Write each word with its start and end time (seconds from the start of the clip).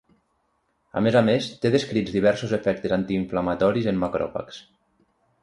A 1.01 1.03
més 1.07 1.17
a 1.19 1.21
més, 1.27 1.49
té 1.65 1.71
descrits 1.75 2.15
diversos 2.15 2.57
efectes 2.59 2.97
antiinflamatoris 2.99 3.93
en 3.93 4.03
macròfags. 4.07 4.61